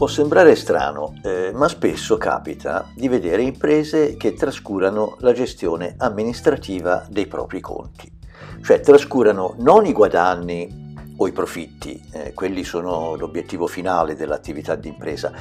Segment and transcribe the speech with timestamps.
[0.00, 7.04] Può sembrare strano, eh, ma spesso capita di vedere imprese che trascurano la gestione amministrativa
[7.06, 8.10] dei propri conti,
[8.62, 14.88] cioè trascurano non i guadagni o i profitti, eh, quelli sono l'obiettivo finale dell'attività di
[14.88, 15.32] impresa,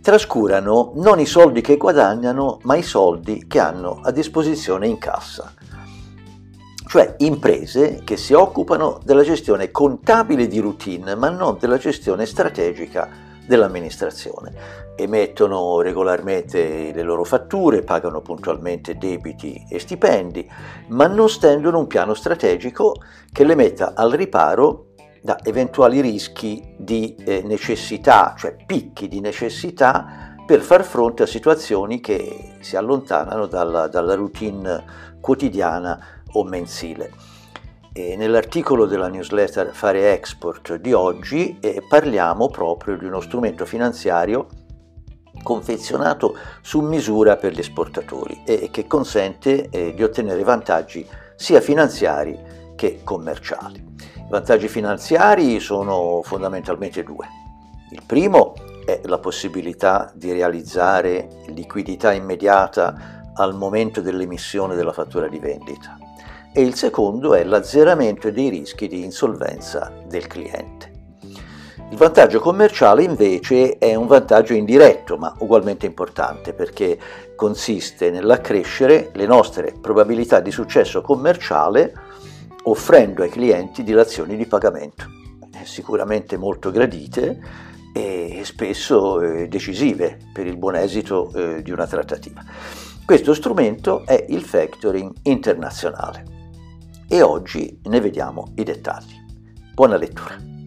[0.00, 5.52] trascurano non i soldi che guadagnano, ma i soldi che hanno a disposizione in cassa.
[6.88, 13.28] Cioè imprese che si occupano della gestione contabile di routine, ma non della gestione strategica
[13.46, 14.52] dell'amministrazione.
[14.96, 20.48] Emettono regolarmente le loro fatture, pagano puntualmente debiti e stipendi,
[20.88, 22.94] ma non stendono un piano strategico
[23.32, 24.86] che le metta al riparo
[25.22, 32.00] da eventuali rischi di eh, necessità, cioè picchi di necessità per far fronte a situazioni
[32.00, 34.82] che si allontanano dalla, dalla routine
[35.20, 37.38] quotidiana o mensile.
[37.92, 44.46] E nell'articolo della newsletter Fare Export di oggi eh, parliamo proprio di uno strumento finanziario
[45.42, 52.38] confezionato su misura per gli esportatori e che consente eh, di ottenere vantaggi sia finanziari
[52.76, 53.78] che commerciali.
[53.78, 57.26] I vantaggi finanziari sono fondamentalmente due.
[57.90, 58.54] Il primo
[58.86, 65.98] è la possibilità di realizzare liquidità immediata al momento dell'emissione della fattura di vendita
[66.52, 70.90] e il secondo è l'azzeramento dei rischi di insolvenza del cliente.
[71.90, 76.98] Il vantaggio commerciale invece è un vantaggio indiretto ma ugualmente importante perché
[77.34, 81.92] consiste nell'accrescere le nostre probabilità di successo commerciale
[82.64, 85.06] offrendo ai clienti dilazioni di pagamento,
[85.64, 87.40] sicuramente molto gradite
[87.92, 92.40] e spesso eh, decisive per il buon esito eh, di una trattativa.
[93.04, 96.38] Questo strumento è il factoring internazionale
[97.12, 99.14] e oggi ne vediamo i dettagli.
[99.74, 100.59] Buona lettura.